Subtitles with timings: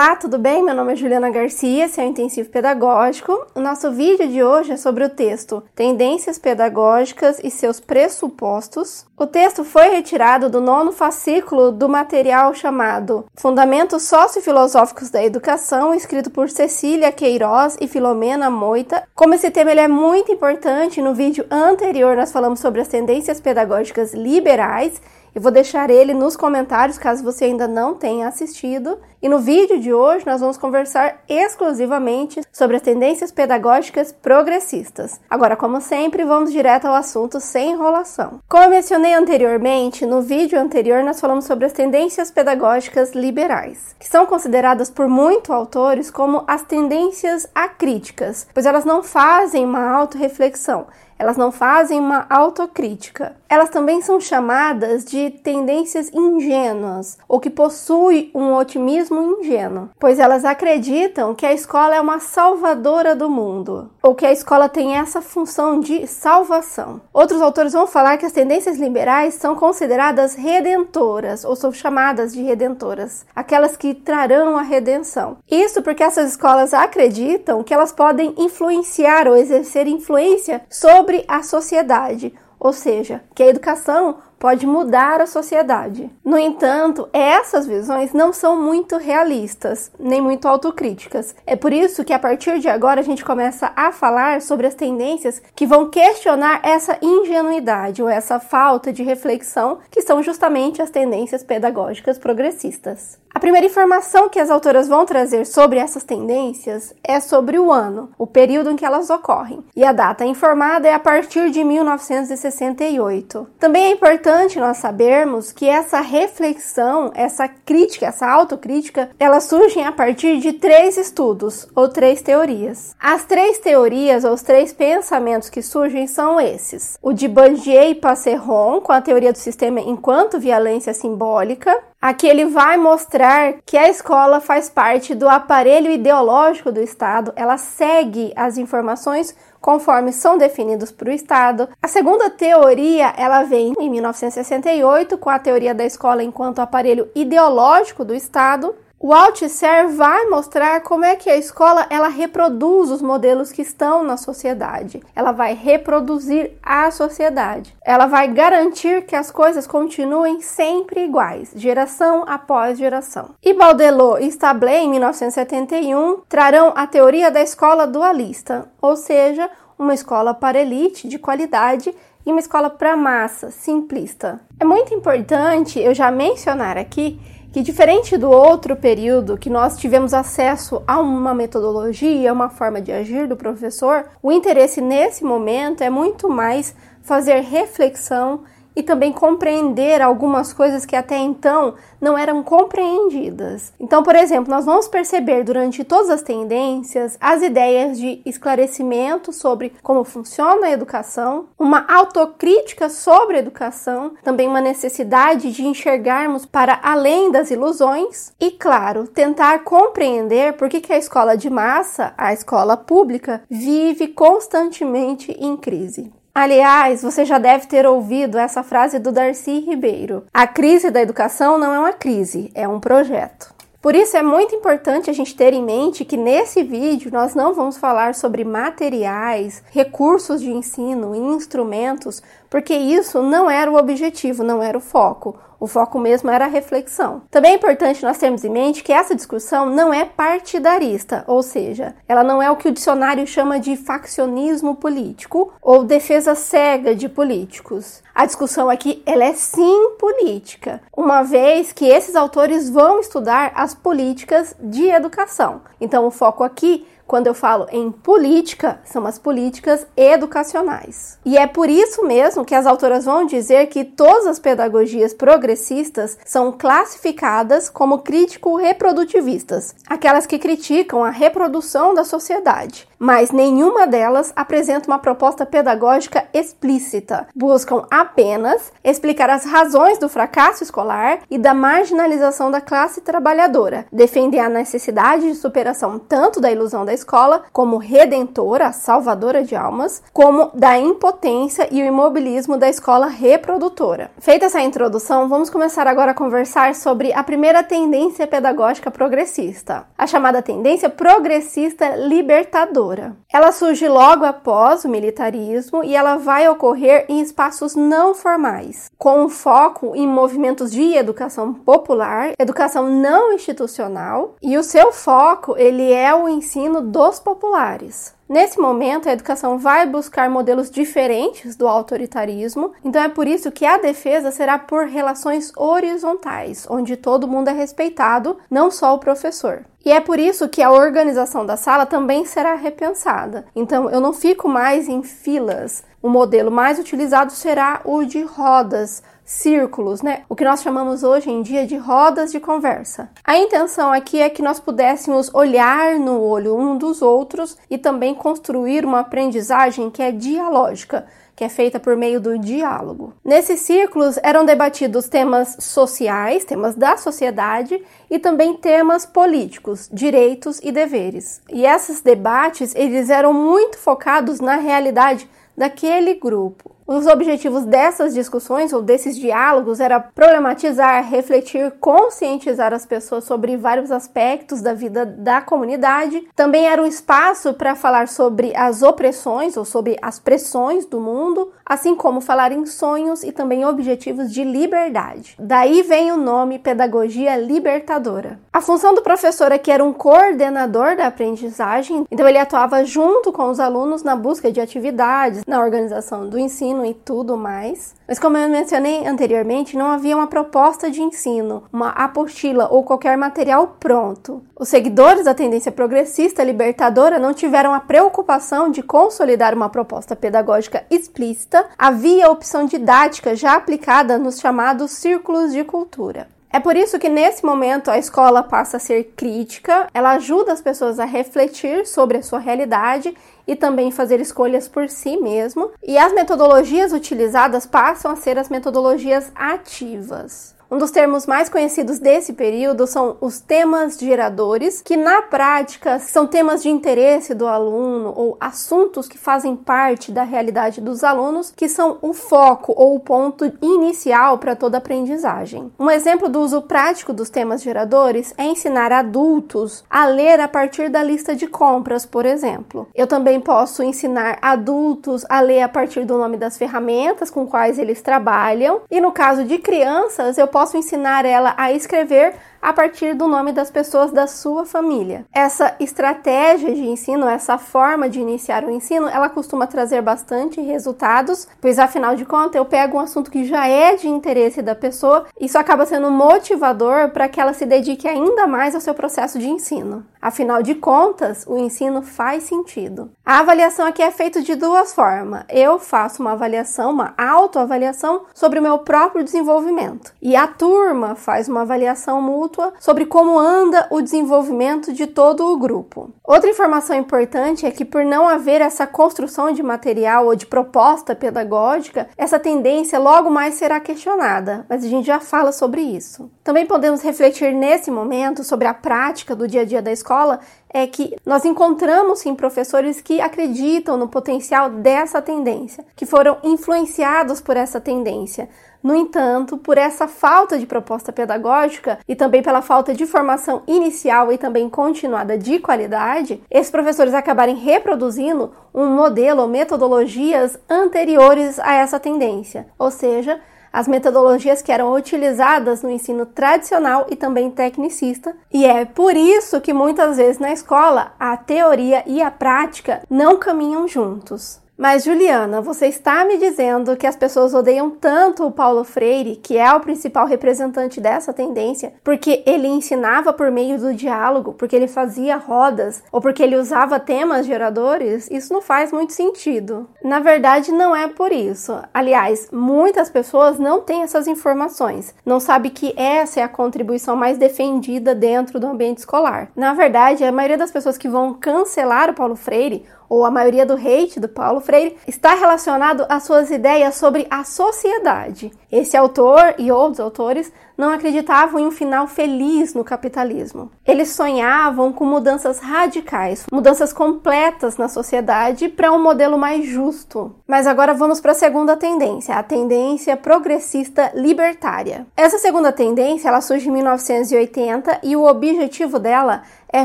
[0.00, 0.62] Olá, tudo bem?
[0.62, 3.44] Meu nome é Juliana Garcia, esse é o Intensivo Pedagógico.
[3.52, 9.04] O nosso vídeo de hoje é sobre o texto Tendências Pedagógicas e seus Pressupostos.
[9.16, 16.30] O texto foi retirado do nono fascículo do material chamado Fundamentos Sociofilosóficos da Educação, escrito
[16.30, 19.02] por Cecília Queiroz e Filomena Moita.
[19.16, 23.40] Como esse tema ele é muito importante, no vídeo anterior nós falamos sobre as tendências
[23.40, 25.02] pedagógicas liberais
[25.38, 28.98] eu vou deixar ele nos comentários caso você ainda não tenha assistido.
[29.20, 35.20] E no vídeo de hoje nós vamos conversar exclusivamente sobre as tendências pedagógicas progressistas.
[35.28, 38.38] Agora, como sempre, vamos direto ao assunto sem enrolação.
[38.48, 44.08] Como eu mencionei anteriormente, no vídeo anterior nós falamos sobre as tendências pedagógicas liberais, que
[44.08, 50.86] são consideradas por muitos autores como as tendências acríticas, pois elas não fazem uma autorreflexão
[51.18, 53.36] elas não fazem uma autocrítica.
[53.48, 60.44] Elas também são chamadas de tendências ingênuas, ou que possuem um otimismo ingênuo, pois elas
[60.44, 65.20] acreditam que a escola é uma salvadora do mundo, ou que a escola tem essa
[65.20, 67.00] função de salvação.
[67.12, 72.42] Outros autores vão falar que as tendências liberais são consideradas redentoras, ou são chamadas de
[72.42, 75.38] redentoras, aquelas que trarão a redenção.
[75.48, 82.34] Isso porque essas escolas acreditam que elas podem influenciar ou exercer influência sobre a sociedade,
[82.58, 86.10] ou seja, que a educação pode mudar a sociedade.
[86.24, 91.34] No entanto, essas visões não são muito realistas, nem muito autocríticas.
[91.46, 94.74] É por isso que a partir de agora a gente começa a falar sobre as
[94.74, 100.90] tendências que vão questionar essa ingenuidade ou essa falta de reflexão, que são justamente as
[100.90, 103.18] tendências pedagógicas progressistas.
[103.38, 108.10] A primeira informação que as autoras vão trazer sobre essas tendências é sobre o ano,
[108.18, 113.46] o período em que elas ocorrem, e a data informada é a partir de 1968.
[113.56, 119.92] Também é importante nós sabermos que essa reflexão, essa crítica, essa autocrítica, elas surgem a
[119.92, 122.96] partir de três estudos ou três teorias.
[122.98, 127.94] As três teorias ou os três pensamentos que surgem são esses: o de Bandier e
[127.94, 133.88] Passeron, com a teoria do sistema enquanto violência simbólica, Aqui ele vai mostrar que a
[133.88, 140.92] escola faz parte do aparelho ideológico do Estado, ela segue as informações conforme são definidos
[140.92, 141.68] para o Estado.
[141.82, 148.04] A segunda teoria, ela vem em 1968 com a teoria da escola enquanto aparelho ideológico
[148.04, 148.76] do Estado.
[149.00, 154.02] O Althusser vai mostrar como é que a escola ela reproduz os modelos que estão
[154.02, 155.00] na sociedade.
[155.14, 157.76] Ela vai reproduzir a sociedade.
[157.84, 163.30] Ela vai garantir que as coisas continuem sempre iguais, geração após geração.
[163.40, 169.48] E Baudelot e Stabler, em 1971, trarão a teoria da escola dualista, ou seja,
[169.78, 171.94] uma escola para elite de qualidade
[172.26, 174.40] e uma escola para massa, simplista.
[174.58, 177.20] É muito importante eu já mencionar aqui
[177.58, 182.92] que diferente do outro período que nós tivemos acesso a uma metodologia, uma forma de
[182.92, 188.44] agir do professor, o interesse nesse momento é muito mais fazer reflexão
[188.78, 193.72] e também compreender algumas coisas que até então não eram compreendidas.
[193.80, 199.72] Então, por exemplo, nós vamos perceber durante todas as tendências as ideias de esclarecimento sobre
[199.82, 206.78] como funciona a educação, uma autocrítica sobre a educação, também uma necessidade de enxergarmos para
[206.80, 212.32] além das ilusões e, claro, tentar compreender por que, que a escola de massa, a
[212.32, 216.12] escola pública, vive constantemente em crise.
[216.40, 221.58] Aliás, você já deve ter ouvido essa frase do Darcy Ribeiro: a crise da educação
[221.58, 223.52] não é uma crise, é um projeto.
[223.82, 227.54] Por isso é muito importante a gente ter em mente que nesse vídeo nós não
[227.54, 234.62] vamos falar sobre materiais, recursos de ensino, instrumentos, porque isso não era o objetivo, não
[234.62, 235.38] era o foco.
[235.60, 237.22] O foco mesmo era a reflexão.
[237.30, 241.96] Também é importante nós termos em mente que essa discussão não é partidarista, ou seja,
[242.06, 247.08] ela não é o que o dicionário chama de faccionismo político ou defesa cega de
[247.08, 248.04] políticos.
[248.14, 253.74] A discussão aqui ela é sim política, uma vez que esses autores vão estudar as
[253.74, 255.62] políticas de educação.
[255.80, 261.18] Então o foco aqui quando eu falo em política, são as políticas educacionais.
[261.24, 266.18] E é por isso mesmo que as autoras vão dizer que todas as pedagogias progressistas
[266.24, 272.87] são classificadas como crítico-reprodutivistas, aquelas que criticam a reprodução da sociedade.
[272.98, 277.28] Mas nenhuma delas apresenta uma proposta pedagógica explícita.
[277.34, 284.40] Buscam apenas explicar as razões do fracasso escolar e da marginalização da classe trabalhadora, defender
[284.40, 290.50] a necessidade de superação tanto da ilusão da escola como redentora, salvadora de almas, como
[290.54, 294.10] da impotência e o imobilismo da escola reprodutora.
[294.18, 300.06] Feita essa introdução, vamos começar agora a conversar sobre a primeira tendência pedagógica progressista, a
[300.06, 302.87] chamada tendência progressista libertadora.
[303.32, 309.28] Ela surge logo após o militarismo e ela vai ocorrer em espaços não formais, com
[309.28, 316.14] foco em movimentos de educação popular, educação não institucional, e o seu foco ele é
[316.14, 318.17] o ensino dos populares.
[318.28, 323.64] Nesse momento, a educação vai buscar modelos diferentes do autoritarismo, então é por isso que
[323.64, 329.64] a defesa será por relações horizontais, onde todo mundo é respeitado, não só o professor.
[329.82, 333.46] E é por isso que a organização da sala também será repensada.
[333.56, 335.82] Então, eu não fico mais em filas.
[336.02, 340.22] O modelo mais utilizado será o de rodas, círculos, né?
[340.26, 343.10] O que nós chamamos hoje em dia de rodas de conversa.
[343.22, 348.14] A intenção aqui é que nós pudéssemos olhar no olho um dos outros e também
[348.14, 353.12] construir uma aprendizagem que é dialógica, que é feita por meio do diálogo.
[353.22, 357.78] Nesses círculos eram debatidos temas sociais, temas da sociedade
[358.10, 361.42] e também temas políticos, direitos e deveres.
[361.50, 366.77] E esses debates, eles eram muito focados na realidade daquele grupo.
[366.90, 373.92] Os objetivos dessas discussões ou desses diálogos era problematizar, refletir, conscientizar as pessoas sobre vários
[373.92, 376.26] aspectos da vida da comunidade.
[376.34, 381.52] Também era um espaço para falar sobre as opressões ou sobre as pressões do mundo,
[381.62, 385.36] assim como falar em sonhos e também objetivos de liberdade.
[385.38, 388.40] Daí vem o nome pedagogia libertadora.
[388.50, 393.50] A função do professor aqui era um coordenador da aprendizagem, então ele atuava junto com
[393.50, 397.94] os alunos na busca de atividades, na organização do ensino ensino e tudo mais.
[398.06, 403.16] Mas como eu mencionei anteriormente, não havia uma proposta de ensino, uma apostila ou qualquer
[403.16, 404.42] material pronto.
[404.58, 410.84] Os seguidores da tendência progressista libertadora não tiveram a preocupação de consolidar uma proposta pedagógica
[410.90, 416.28] explícita, havia a opção didática já aplicada nos chamados círculos de cultura.
[416.50, 420.62] É por isso que nesse momento a escola passa a ser crítica, ela ajuda as
[420.62, 423.14] pessoas a refletir sobre a sua realidade
[423.48, 425.72] e também fazer escolhas por si mesmo.
[425.82, 430.57] E as metodologias utilizadas passam a ser as metodologias ativas.
[430.70, 436.26] Um dos termos mais conhecidos desse período são os temas geradores, que na prática são
[436.26, 441.70] temas de interesse do aluno ou assuntos que fazem parte da realidade dos alunos, que
[441.70, 445.72] são o foco ou o ponto inicial para toda aprendizagem.
[445.78, 450.90] Um exemplo do uso prático dos temas geradores é ensinar adultos a ler a partir
[450.90, 452.86] da lista de compras, por exemplo.
[452.94, 457.78] Eu também posso ensinar adultos a ler a partir do nome das ferramentas com quais
[457.78, 463.14] eles trabalham, e no caso de crianças, eu posso ensinar ela a escrever a partir
[463.14, 465.24] do nome das pessoas da sua família.
[465.32, 471.48] Essa estratégia de ensino, essa forma de iniciar o ensino, ela costuma trazer bastante resultados,
[471.60, 475.26] pois afinal de contas eu pego um assunto que já é de interesse da pessoa,
[475.40, 479.48] isso acaba sendo motivador para que ela se dedique ainda mais ao seu processo de
[479.48, 480.04] ensino.
[480.20, 483.10] Afinal de contas, o ensino faz sentido.
[483.24, 485.44] A avaliação aqui é feita de duas formas.
[485.48, 491.48] Eu faço uma avaliação, uma autoavaliação sobre o meu próprio desenvolvimento, e a turma faz
[491.48, 496.10] uma avaliação mútua mútua sobre como anda o desenvolvimento de todo o grupo.
[496.24, 501.14] Outra informação importante é que, por não haver essa construção de material ou de proposta
[501.14, 506.30] pedagógica, essa tendência logo mais será questionada, mas a gente já fala sobre isso.
[506.42, 510.40] Também podemos refletir nesse momento sobre a prática do dia a dia da escola
[510.70, 517.40] é que nós encontramos sim professores que acreditam no potencial dessa tendência, que foram influenciados
[517.40, 518.48] por essa tendência,
[518.82, 524.32] no entanto, por essa falta de proposta pedagógica e também pela falta de formação inicial
[524.32, 531.74] e também continuada de qualidade, esses professores acabarem reproduzindo um modelo ou metodologias anteriores a
[531.74, 533.40] essa tendência, ou seja,
[533.72, 539.60] as metodologias que eram utilizadas no ensino tradicional e também tecnicista, e é por isso
[539.60, 544.60] que muitas vezes na escola a teoria e a prática não caminham juntos.
[544.78, 549.58] Mas, Juliana, você está me dizendo que as pessoas odeiam tanto o Paulo Freire, que
[549.58, 554.86] é o principal representante dessa tendência, porque ele ensinava por meio do diálogo, porque ele
[554.86, 558.30] fazia rodas ou porque ele usava temas geradores?
[558.30, 559.88] Isso não faz muito sentido.
[560.00, 561.76] Na verdade, não é por isso.
[561.92, 567.36] Aliás, muitas pessoas não têm essas informações, não sabem que essa é a contribuição mais
[567.36, 569.50] defendida dentro do ambiente escolar.
[569.56, 573.64] Na verdade, a maioria das pessoas que vão cancelar o Paulo Freire ou a maioria
[573.64, 578.52] do hate do Paulo Freire, está relacionado às suas ideias sobre a sociedade.
[578.70, 583.68] Esse autor e outros autores não acreditavam em um final feliz no capitalismo.
[583.84, 590.36] Eles sonhavam com mudanças radicais, mudanças completas na sociedade para um modelo mais justo.
[590.46, 595.04] Mas agora vamos para a segunda tendência, a tendência progressista libertária.
[595.16, 599.84] Essa segunda tendência, ela surge em 1980 e o objetivo dela é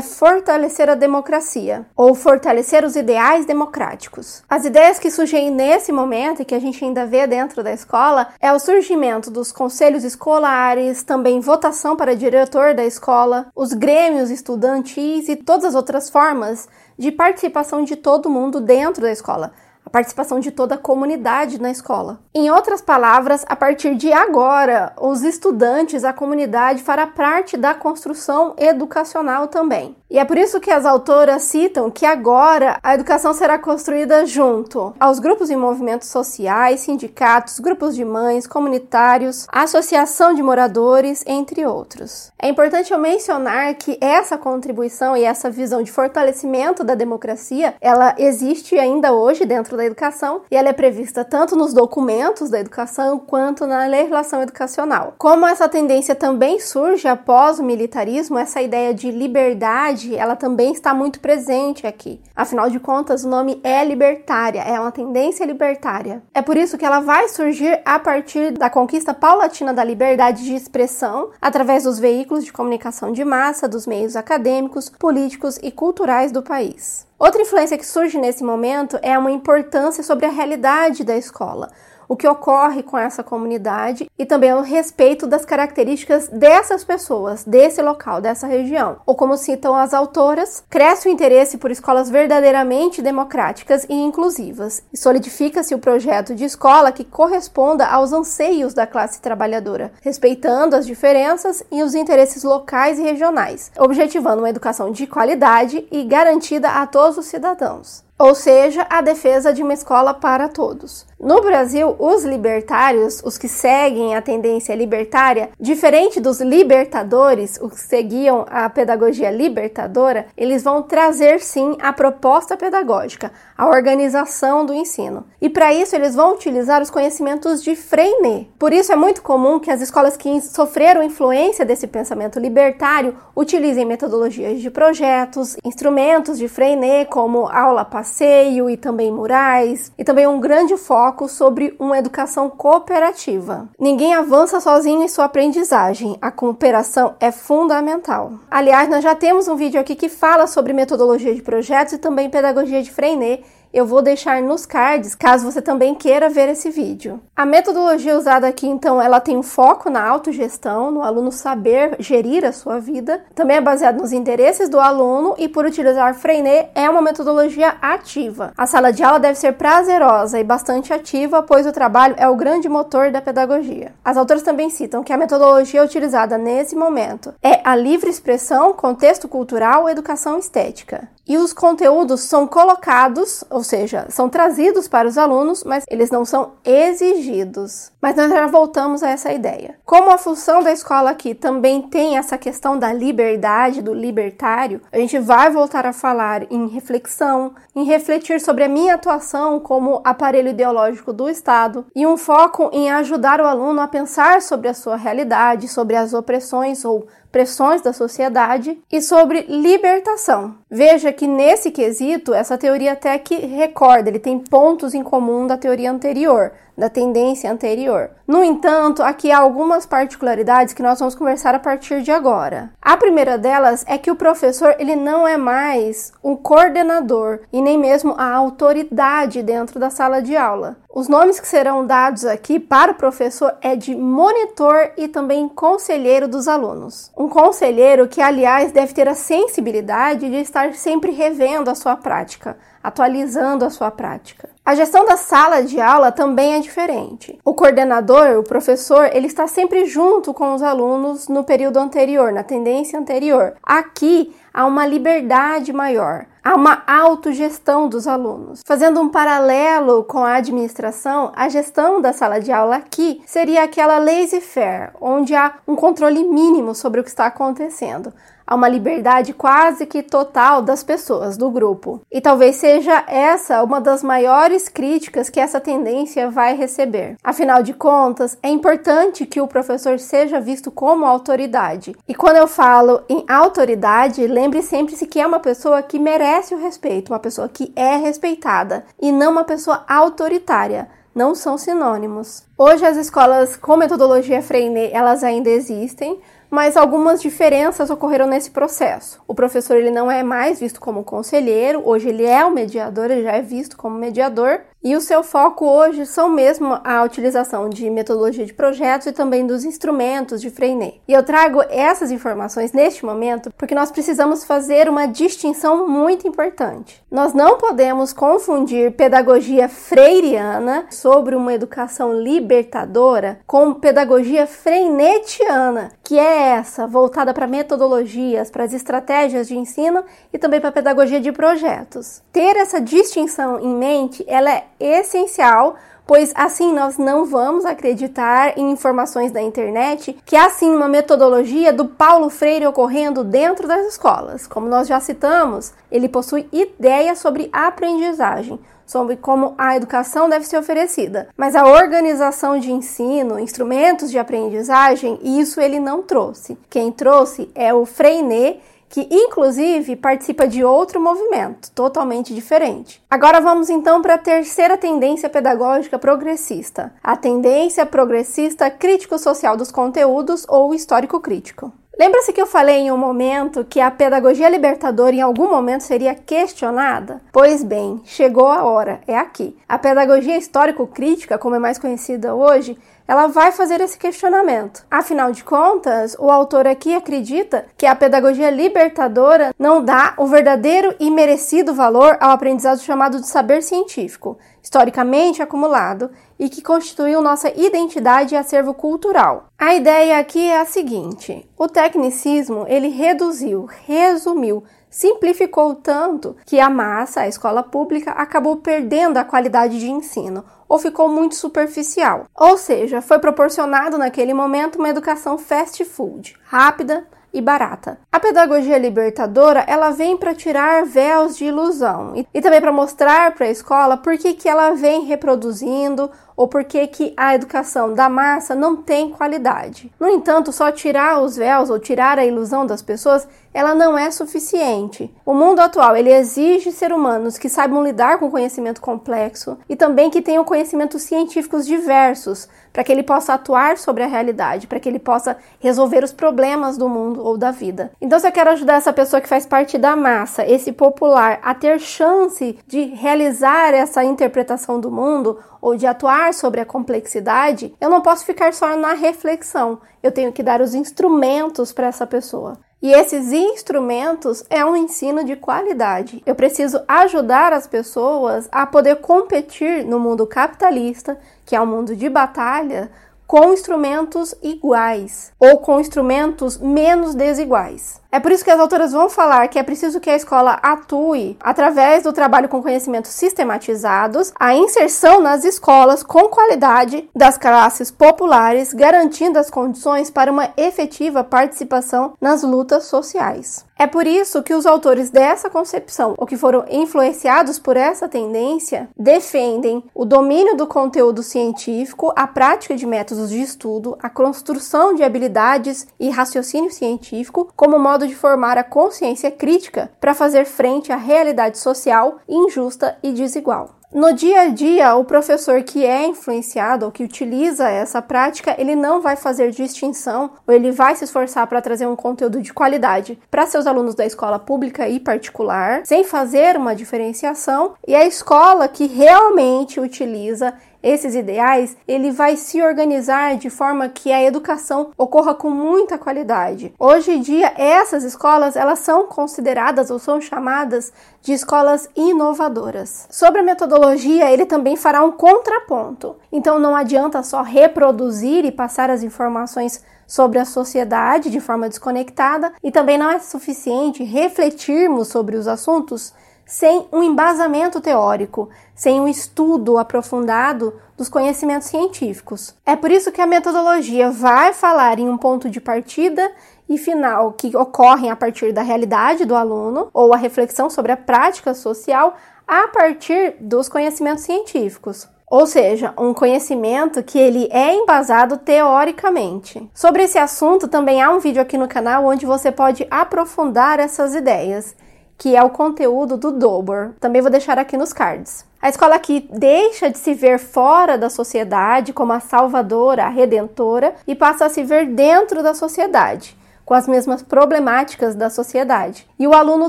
[0.00, 4.42] fortalecer a democracia ou fortalecer os ideais democráticos.
[4.48, 8.28] As ideias que surgem nesse momento e que a gente ainda vê dentro da escola
[8.40, 15.28] é o surgimento dos conselhos escolares, também votação para diretor da escola, os grêmios estudantis
[15.28, 19.52] e todas as outras formas de participação de todo mundo dentro da escola
[19.84, 22.18] a participação de toda a comunidade na escola.
[22.34, 28.54] Em outras palavras, a partir de agora, os estudantes, a comunidade fará parte da construção
[28.58, 29.96] educacional também.
[30.14, 34.94] E é por isso que as autoras citam que agora a educação será construída junto
[35.00, 42.32] aos grupos e movimentos sociais, sindicatos, grupos de mães, comunitários, associação de moradores, entre outros.
[42.40, 48.14] É importante eu mencionar que essa contribuição e essa visão de fortalecimento da democracia, ela
[48.16, 53.18] existe ainda hoje dentro da educação e ela é prevista tanto nos documentos da educação
[53.18, 55.14] quanto na legislação educacional.
[55.18, 60.94] Como essa tendência também surge após o militarismo, essa ideia de liberdade ela também está
[60.94, 62.20] muito presente aqui.
[62.34, 66.22] Afinal de contas, o nome é libertária, é uma tendência libertária.
[66.32, 70.54] É por isso que ela vai surgir a partir da conquista paulatina da liberdade de
[70.54, 76.42] expressão através dos veículos de comunicação de massa, dos meios acadêmicos, políticos e culturais do
[76.42, 77.06] país.
[77.18, 81.70] Outra influência que surge nesse momento é uma importância sobre a realidade da escola
[82.08, 87.80] o que ocorre com essa comunidade e também o respeito das características dessas pessoas, desse
[87.82, 88.96] local, dessa região.
[89.06, 94.96] Ou como citam as autoras, cresce o interesse por escolas verdadeiramente democráticas e inclusivas, e
[94.96, 101.62] solidifica-se o projeto de escola que corresponda aos anseios da classe trabalhadora, respeitando as diferenças
[101.70, 107.18] e os interesses locais e regionais, objetivando uma educação de qualidade e garantida a todos
[107.18, 111.06] os cidadãos ou seja, a defesa de uma escola para todos.
[111.18, 117.80] No Brasil, os libertários, os que seguem a tendência libertária, diferente dos libertadores, os que
[117.80, 125.24] seguiam a pedagogia libertadora, eles vão trazer sim a proposta pedagógica, a organização do ensino.
[125.40, 128.50] E para isso eles vão utilizar os conhecimentos de Freinet.
[128.58, 133.86] Por isso é muito comum que as escolas que sofreram influência desse pensamento libertário utilizem
[133.86, 140.38] metodologias de projetos, instrumentos de Freinet como aula passeio e também murais, e também um
[140.38, 143.66] grande foco sobre uma educação cooperativa.
[143.80, 148.34] Ninguém avança sozinho em sua aprendizagem, a cooperação é fundamental.
[148.50, 152.28] Aliás, nós já temos um vídeo aqui que fala sobre metodologia de projetos e também
[152.28, 153.42] pedagogia de Freinet
[153.74, 157.20] eu vou deixar nos cards, caso você também queira ver esse vídeo.
[157.34, 162.44] A metodologia usada aqui, então, ela tem um foco na autogestão, no aluno saber gerir
[162.44, 163.24] a sua vida.
[163.34, 168.52] Também é baseado nos interesses do aluno e por utilizar Freinet é uma metodologia ativa.
[168.56, 172.36] A sala de aula deve ser prazerosa e bastante ativa, pois o trabalho é o
[172.36, 173.92] grande motor da pedagogia.
[174.04, 179.26] As autoras também citam que a metodologia utilizada nesse momento é a livre expressão, contexto
[179.26, 185.64] cultural, educação estética e os conteúdos são colocados, ou seja, são trazidos para os alunos,
[185.64, 187.90] mas eles não são exigidos.
[188.00, 189.76] Mas nós já voltamos a essa ideia.
[189.84, 194.98] Como a função da escola aqui também tem essa questão da liberdade, do libertário, a
[194.98, 200.50] gente vai voltar a falar em reflexão, em refletir sobre a minha atuação como aparelho
[200.50, 204.96] ideológico do Estado e um foco em ajudar o aluno a pensar sobre a sua
[204.96, 210.54] realidade, sobre as opressões ou pressões da sociedade e sobre libertação.
[210.70, 215.56] Veja que nesse quesito, essa teoria até que recorda, ele tem pontos em comum da
[215.56, 218.10] teoria anterior, da tendência anterior.
[218.26, 222.70] No entanto, aqui há algumas particularidades que nós vamos conversar a partir de agora.
[222.80, 227.78] A primeira delas é que o professor ele não é mais um coordenador e nem
[227.78, 230.76] mesmo a autoridade dentro da sala de aula.
[230.94, 236.28] Os nomes que serão dados aqui para o professor é de monitor e também conselheiro
[236.28, 237.10] dos alunos.
[237.18, 242.56] Um conselheiro que, aliás, deve ter a sensibilidade de estar sempre revendo a sua prática,
[242.80, 244.53] atualizando a sua prática.
[244.66, 247.38] A gestão da sala de aula também é diferente.
[247.44, 252.42] O coordenador, o professor, ele está sempre junto com os alunos no período anterior, na
[252.42, 253.56] tendência anterior.
[253.62, 258.62] Aqui há uma liberdade maior, há uma autogestão dos alunos.
[258.64, 263.98] Fazendo um paralelo com a administração, a gestão da sala de aula aqui seria aquela
[263.98, 268.14] laissez-faire, onde há um controle mínimo sobre o que está acontecendo
[268.46, 272.00] a uma liberdade quase que total das pessoas do grupo.
[272.10, 277.16] E talvez seja essa uma das maiores críticas que essa tendência vai receber.
[277.22, 281.96] Afinal de contas, é importante que o professor seja visto como autoridade.
[282.08, 286.60] E quando eu falo em autoridade, lembre sempre-se que é uma pessoa que merece o
[286.60, 292.42] respeito, uma pessoa que é respeitada e não uma pessoa autoritária não são sinônimos.
[292.58, 296.20] Hoje as escolas com metodologia Freinet, elas ainda existem,
[296.54, 299.20] mas algumas diferenças ocorreram nesse processo.
[299.26, 303.24] O professor ele não é mais visto como conselheiro, hoje ele é o mediador, ele
[303.24, 307.88] já é visto como mediador, e o seu foco hoje são mesmo a utilização de
[307.88, 311.00] metodologia de projetos e também dos instrumentos de Freinet.
[311.08, 317.02] E eu trago essas informações neste momento porque nós precisamos fazer uma distinção muito importante.
[317.10, 326.48] Nós não podemos confundir pedagogia freiriana sobre uma educação libertadora com pedagogia freinetiana, que é
[326.48, 331.32] essa voltada para metodologias, para as estratégias de ensino e também para a pedagogia de
[331.32, 332.22] projetos.
[332.30, 335.76] Ter essa distinção em mente, ela é essencial,
[336.06, 341.72] pois assim nós não vamos acreditar em informações da internet que há sim uma metodologia
[341.72, 344.46] do Paulo Freire ocorrendo dentro das escolas.
[344.46, 350.58] Como nós já citamos, ele possui ideias sobre aprendizagem, sobre como a educação deve ser
[350.58, 356.58] oferecida, mas a organização de ensino, instrumentos de aprendizagem, isso ele não trouxe.
[356.68, 358.60] Quem trouxe é o Freinet
[358.94, 363.02] que inclusive participa de outro movimento totalmente diferente.
[363.10, 370.46] Agora vamos então para a terceira tendência pedagógica progressista, a tendência progressista crítico-social dos conteúdos
[370.48, 371.72] ou histórico-crítico.
[371.98, 376.14] Lembra-se que eu falei em um momento que a pedagogia libertadora em algum momento seria
[376.14, 377.20] questionada?
[377.32, 379.56] Pois bem, chegou a hora, é aqui.
[379.68, 384.84] A pedagogia histórico-crítica, como é mais conhecida hoje, ela vai fazer esse questionamento.
[384.90, 390.94] Afinal de contas, o autor aqui acredita que a pedagogia libertadora não dá o verdadeiro
[390.98, 397.48] e merecido valor ao aprendizado chamado de saber científico, historicamente acumulado e que constituiu nossa
[397.48, 399.46] identidade e acervo cultural.
[399.58, 404.64] A ideia aqui é a seguinte: o tecnicismo ele reduziu, resumiu
[404.94, 410.78] simplificou tanto que a massa, a escola pública, acabou perdendo a qualidade de ensino ou
[410.78, 412.26] ficou muito superficial.
[412.32, 417.98] Ou seja, foi proporcionado naquele momento uma educação fast food, rápida, e barata.
[418.12, 423.34] A pedagogia libertadora, ela vem para tirar véus de ilusão e, e também para mostrar
[423.34, 428.08] para a escola por que, que ela vem reproduzindo ou por que, a educação da
[428.08, 429.92] massa não tem qualidade.
[429.98, 434.10] No entanto, só tirar os véus ou tirar a ilusão das pessoas, ela não é
[434.10, 435.08] suficiente.
[435.24, 440.10] O mundo atual, ele exige ser humanos que saibam lidar com conhecimento complexo e também
[440.10, 444.88] que tenham conhecimentos científicos diversos, para que ele possa atuar sobre a realidade, para que
[444.88, 447.92] ele possa resolver os problemas do mundo ou da vida.
[448.00, 451.54] Então, se eu quero ajudar essa pessoa que faz parte da massa, esse popular, a
[451.54, 457.88] ter chance de realizar essa interpretação do mundo ou de atuar sobre a complexidade, eu
[457.88, 459.80] não posso ficar só na reflexão.
[460.02, 462.58] Eu tenho que dar os instrumentos para essa pessoa.
[462.82, 466.22] E esses instrumentos é um ensino de qualidade.
[466.26, 471.96] Eu preciso ajudar as pessoas a poder competir no mundo capitalista, que é um mundo
[471.96, 472.90] de batalha,
[473.26, 478.02] com instrumentos iguais ou com instrumentos menos desiguais.
[478.14, 481.36] É por isso que as autoras vão falar que é preciso que a escola atue
[481.40, 488.72] através do trabalho com conhecimentos sistematizados, a inserção nas escolas com qualidade das classes populares,
[488.72, 493.66] garantindo as condições para uma efetiva participação nas lutas sociais.
[493.76, 498.88] É por isso que os autores dessa concepção, ou que foram influenciados por essa tendência,
[498.96, 505.02] defendem o domínio do conteúdo científico, a prática de métodos de estudo, a construção de
[505.02, 510.92] habilidades e raciocínio científico como modo modo de formar a consciência crítica para fazer frente
[510.92, 513.70] à realidade social injusta e desigual.
[513.92, 518.74] No dia a dia, o professor que é influenciado ou que utiliza essa prática, ele
[518.74, 523.16] não vai fazer distinção ou ele vai se esforçar para trazer um conteúdo de qualidade
[523.30, 528.66] para seus alunos da escola pública e particular, sem fazer uma diferenciação, e a escola
[528.66, 530.52] que realmente utiliza
[530.84, 536.74] esses ideais, ele vai se organizar de forma que a educação ocorra com muita qualidade.
[536.78, 540.92] Hoje em dia, essas escolas, elas são consideradas ou são chamadas
[541.22, 543.08] de escolas inovadoras.
[543.10, 546.16] Sobre a metodologia, ele também fará um contraponto.
[546.30, 552.52] Então não adianta só reproduzir e passar as informações sobre a sociedade de forma desconectada
[552.62, 556.12] e também não é suficiente refletirmos sobre os assuntos
[556.46, 562.54] sem um embasamento teórico, sem um estudo aprofundado dos conhecimentos científicos.
[562.64, 566.30] É por isso que a metodologia vai falar em um ponto de partida
[566.68, 570.96] e final que ocorrem a partir da realidade do aluno ou a reflexão sobre a
[570.96, 572.14] prática social
[572.46, 575.08] a partir dos conhecimentos científicos.
[575.26, 579.68] Ou seja, um conhecimento que ele é embasado teoricamente.
[579.74, 584.14] Sobre esse assunto também há um vídeo aqui no canal onde você pode aprofundar essas
[584.14, 584.76] ideias
[585.16, 586.94] que é o conteúdo do Dobor.
[587.00, 588.44] Também vou deixar aqui nos cards.
[588.60, 593.94] A escola aqui deixa de se ver fora da sociedade como a salvadora, a redentora
[594.06, 599.06] e passa a se ver dentro da sociedade, com as mesmas problemáticas da sociedade.
[599.18, 599.68] E o aluno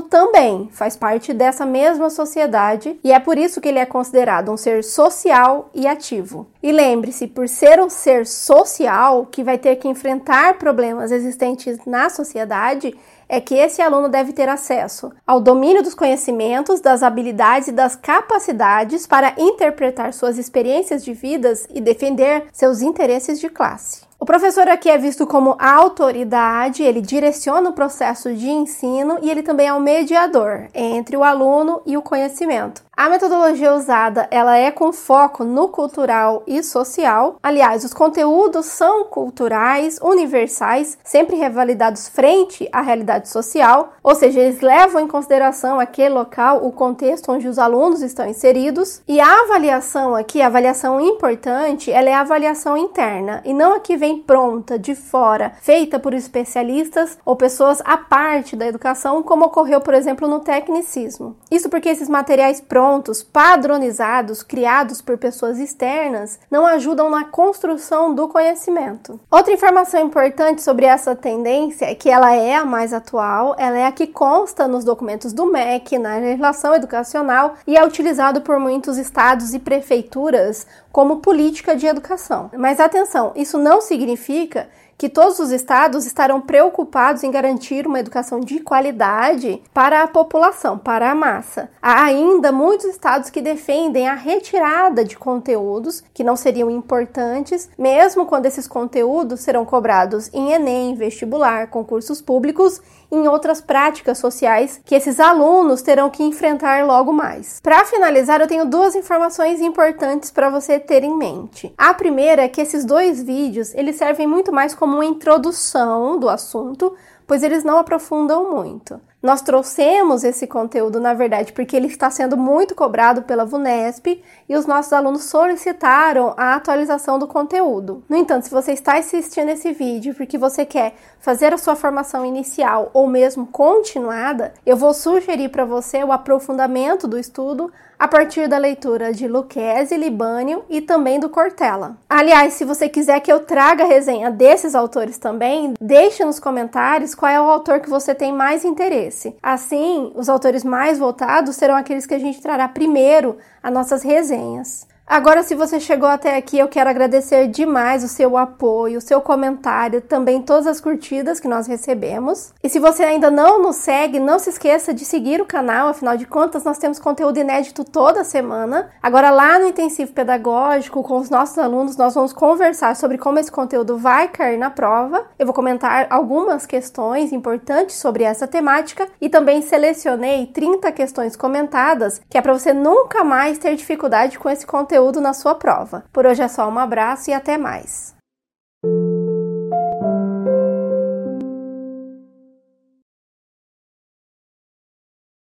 [0.00, 4.56] também faz parte dessa mesma sociedade e é por isso que ele é considerado um
[4.56, 6.46] ser social e ativo.
[6.62, 12.08] E lembre-se, por ser um ser social que vai ter que enfrentar problemas existentes na
[12.08, 12.96] sociedade,
[13.28, 17.96] é que esse aluno deve ter acesso ao domínio dos conhecimentos, das habilidades e das
[17.96, 24.06] capacidades para interpretar suas experiências de vidas e defender seus interesses de classe.
[24.18, 29.42] O professor aqui é visto como autoridade, ele direciona o processo de ensino e ele
[29.42, 32.86] também é o mediador entre o aluno e o conhecimento.
[32.96, 37.36] A metodologia usada, ela é com foco no cultural e social.
[37.42, 44.62] Aliás, os conteúdos são culturais, universais, sempre revalidados frente à realidade social, ou seja, eles
[44.62, 49.02] levam em consideração aquele local, o contexto onde os alunos estão inseridos.
[49.06, 53.80] E a avaliação aqui, a avaliação importante, ela é a avaliação interna e não a
[53.80, 59.46] que vem pronta de fora, feita por especialistas ou pessoas à parte da educação, como
[59.46, 61.36] ocorreu, por exemplo, no tecnicismo.
[61.50, 68.28] Isso porque esses materiais prontos, padronizados, criados por pessoas externas, não ajudam na construção do
[68.28, 69.18] conhecimento.
[69.30, 73.86] Outra informação importante sobre essa tendência é que ela é a mais atual, ela é
[73.86, 78.98] a que consta nos documentos do MEC, na legislação educacional e é utilizado por muitos
[78.98, 82.50] estados e prefeituras como política de educação.
[82.56, 88.40] Mas atenção, isso não significa que todos os estados estarão preocupados em garantir uma educação
[88.40, 91.68] de qualidade para a população, para a massa.
[91.82, 98.24] Há ainda muitos estados que defendem a retirada de conteúdos que não seriam importantes, mesmo
[98.24, 102.80] quando esses conteúdos serão cobrados em Enem, vestibular, concursos públicos
[103.10, 107.60] em outras práticas sociais que esses alunos terão que enfrentar logo mais.
[107.60, 111.72] Para finalizar, eu tenho duas informações importantes para você ter em mente.
[111.76, 116.28] A primeira é que esses dois vídeos, eles servem muito mais como uma introdução do
[116.28, 116.94] assunto,
[117.26, 119.00] pois eles não aprofundam muito.
[119.22, 124.54] Nós trouxemos esse conteúdo, na verdade, porque ele está sendo muito cobrado pela VUNESP e
[124.54, 128.04] os nossos alunos solicitaram a atualização do conteúdo.
[128.08, 132.26] No entanto, se você está assistindo esse vídeo porque você quer fazer a sua formação
[132.26, 138.46] inicial ou mesmo continuada, eu vou sugerir para você o aprofundamento do estudo a partir
[138.46, 141.96] da leitura de Lucchese, Libânio e também do Cortella.
[142.10, 147.14] Aliás, se você quiser que eu traga a resenha desses autores também, deixe nos comentários
[147.14, 149.05] qual é o autor que você tem mais interesse
[149.42, 154.86] Assim, os autores mais votados serão aqueles que a gente trará primeiro a nossas resenhas.
[155.08, 159.20] Agora, se você chegou até aqui, eu quero agradecer demais o seu apoio, o seu
[159.20, 162.52] comentário, também todas as curtidas que nós recebemos.
[162.60, 166.16] E se você ainda não nos segue, não se esqueça de seguir o canal, afinal
[166.16, 168.90] de contas, nós temos conteúdo inédito toda semana.
[169.00, 173.52] Agora, lá no intensivo pedagógico, com os nossos alunos, nós vamos conversar sobre como esse
[173.52, 175.24] conteúdo vai cair na prova.
[175.38, 182.20] Eu vou comentar algumas questões importantes sobre essa temática e também selecionei 30 questões comentadas,
[182.28, 186.04] que é para você nunca mais ter dificuldade com esse conteúdo conteúdo na sua prova.
[186.10, 188.16] Por hoje é só um abraço e até mais!